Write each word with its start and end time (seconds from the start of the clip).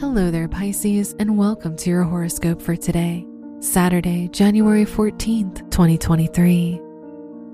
Hello 0.00 0.30
there, 0.30 0.48
Pisces, 0.48 1.14
and 1.20 1.38
welcome 1.38 1.76
to 1.76 1.90
your 1.90 2.02
horoscope 2.02 2.60
for 2.60 2.74
today, 2.74 3.24
Saturday, 3.60 4.28
January 4.28 4.84
14th, 4.84 5.70
2023. 5.70 6.80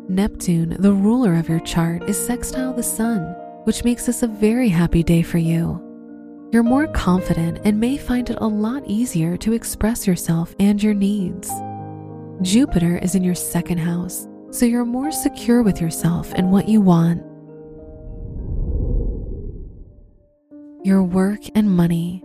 Neptune, 0.08 0.76
the 0.78 0.92
ruler 0.92 1.34
of 1.34 1.48
your 1.48 1.60
chart, 1.60 2.08
is 2.08 2.18
sextile 2.18 2.72
the 2.72 2.82
sun, 2.82 3.20
which 3.64 3.84
makes 3.84 4.06
this 4.06 4.22
a 4.22 4.28
very 4.28 4.68
happy 4.68 5.02
day 5.02 5.20
for 5.20 5.38
you. 5.38 5.82
You're 6.52 6.62
more 6.62 6.86
confident 6.86 7.60
and 7.64 7.78
may 7.78 7.98
find 7.98 8.30
it 8.30 8.38
a 8.40 8.46
lot 8.46 8.82
easier 8.86 9.36
to 9.38 9.52
express 9.52 10.06
yourself 10.06 10.54
and 10.58 10.82
your 10.82 10.94
needs. 10.94 11.50
Jupiter 12.40 12.98
is 12.98 13.14
in 13.14 13.24
your 13.24 13.34
second 13.34 13.78
house, 13.78 14.26
so 14.50 14.64
you're 14.64 14.86
more 14.86 15.10
secure 15.10 15.62
with 15.62 15.80
yourself 15.80 16.32
and 16.34 16.50
what 16.50 16.68
you 16.68 16.80
want. 16.80 17.20
Your 20.86 21.02
work 21.02 21.40
and 21.54 21.70
money. 21.70 22.24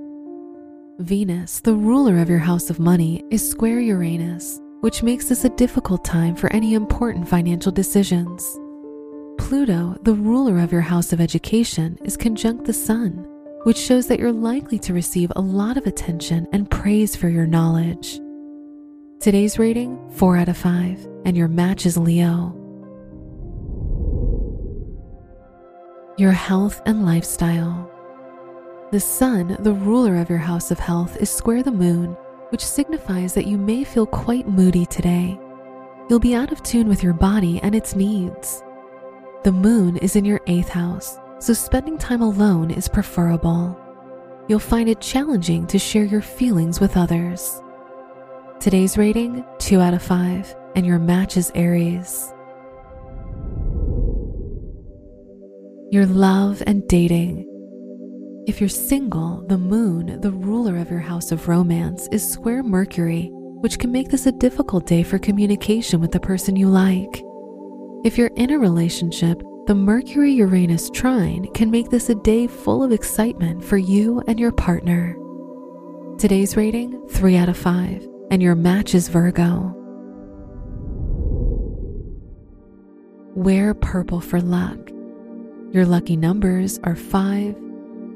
Venus, 1.04 1.60
the 1.60 1.74
ruler 1.74 2.20
of 2.20 2.30
your 2.30 2.40
house 2.40 2.70
of 2.70 2.80
money, 2.80 3.22
is 3.30 3.48
square 3.48 3.82
Uranus, 3.82 4.62
which 4.80 5.04
makes 5.04 5.28
this 5.28 5.44
a 5.44 5.50
difficult 5.50 6.06
time 6.06 6.34
for 6.34 6.50
any 6.54 6.76
important 6.76 7.28
financial 7.28 7.74
decisions. 7.74 8.58
Pluto, 9.38 9.98
the 10.04 10.14
ruler 10.14 10.60
of 10.60 10.72
your 10.72 10.82
house 10.82 11.12
of 11.12 11.20
education, 11.20 12.00
is 12.06 12.16
conjunct 12.16 12.64
the 12.64 12.72
sun, 12.72 13.28
which 13.64 13.78
shows 13.78 14.08
that 14.08 14.18
you're 14.18 14.32
likely 14.32 14.80
to 14.80 14.94
receive 14.94 15.30
a 15.36 15.42
lot 15.42 15.76
of 15.76 15.86
attention 15.88 16.48
and 16.54 16.72
praise 16.72 17.18
for 17.18 17.28
your 17.28 17.46
knowledge. 17.46 18.22
Today's 19.20 19.60
rating 19.60 20.00
4 20.12 20.38
out 20.38 20.48
of 20.48 20.56
5, 20.56 21.06
and 21.26 21.36
your 21.36 21.50
match 21.50 21.86
is 21.86 21.98
Leo. 21.98 22.56
Your 26.18 26.32
health 26.32 26.82
and 26.86 27.06
lifestyle. 27.06 27.93
The 28.94 29.00
sun, 29.00 29.58
the 29.62 29.74
ruler 29.74 30.18
of 30.18 30.30
your 30.30 30.38
house 30.38 30.70
of 30.70 30.78
health, 30.78 31.18
is 31.18 31.28
square 31.28 31.64
the 31.64 31.72
moon, 31.72 32.16
which 32.50 32.64
signifies 32.64 33.34
that 33.34 33.48
you 33.48 33.58
may 33.58 33.84
feel 33.84 34.06
quite 34.06 34.48
moody 34.48 34.86
today. 34.86 35.40
You'll 36.08 36.20
be 36.20 36.36
out 36.36 36.52
of 36.52 36.62
tune 36.62 36.88
with 36.88 37.02
your 37.02 37.14
body 37.14 37.60
and 37.64 37.74
its 37.74 37.96
needs. 37.96 38.62
The 39.44 39.52
moon 39.52 39.98
is 39.98 40.16
in 40.16 40.26
your 40.26 40.42
eighth 40.46 40.70
house, 40.70 41.18
so 41.40 41.54
spending 41.54 41.98
time 41.98 42.22
alone 42.22 42.70
is 42.70 42.88
preferable. 42.88 43.76
You'll 44.48 44.60
find 44.60 44.88
it 44.88 45.02
challenging 45.02 45.66
to 45.68 45.80
share 45.80 46.06
your 46.06 46.22
feelings 46.22 46.80
with 46.80 46.96
others. 46.96 47.64
Today's 48.60 48.96
rating 48.96 49.44
2 49.58 49.82
out 49.82 49.96
of 49.96 50.04
5, 50.04 50.56
and 50.76 50.86
your 50.86 51.00
match 51.00 51.36
is 51.36 51.52
Aries. 51.56 52.32
Your 55.90 56.06
love 56.06 56.62
and 56.68 56.88
dating. 56.88 57.50
If 58.46 58.60
you're 58.60 58.68
single, 58.68 59.46
the 59.48 59.58
moon, 59.58 60.20
the 60.20 60.32
ruler 60.32 60.76
of 60.78 60.92
your 60.92 61.00
house 61.00 61.32
of 61.32 61.48
romance, 61.48 62.10
is 62.12 62.30
square 62.30 62.62
Mercury, 62.62 63.30
which 63.32 63.80
can 63.80 63.90
make 63.90 64.10
this 64.10 64.26
a 64.26 64.34
difficult 64.34 64.86
day 64.86 65.02
for 65.02 65.18
communication 65.18 66.02
with 66.02 66.12
the 66.12 66.20
person 66.20 66.58
you 66.58 66.68
like. 66.68 67.24
If 68.04 68.18
you're 68.18 68.32
in 68.36 68.52
a 68.52 68.60
relationship, 68.60 69.42
the 69.66 69.76
Mercury 69.76 70.34
Uranus 70.34 70.90
trine 70.90 71.48
can 71.54 71.72
make 71.72 71.90
this 71.90 72.10
a 72.10 72.16
day 72.16 72.48
full 72.48 72.84
of 72.84 72.92
excitement 72.92 73.64
for 73.64 73.78
you 73.78 74.22
and 74.28 74.38
your 74.38 74.52
partner. 74.52 75.16
Today's 76.20 76.58
rating 76.58 77.02
3 77.12 77.38
out 77.38 77.48
of 77.48 77.56
5, 77.56 78.06
and 78.30 78.44
your 78.44 78.56
match 78.56 78.94
is 78.94 79.08
Virgo. 79.08 79.74
Wear 83.36 83.74
purple 83.74 84.20
for 84.20 84.42
luck. 84.42 84.90
Your 85.72 85.86
lucky 85.86 86.18
numbers 86.18 86.78
are 86.84 86.98
5, 86.98 87.56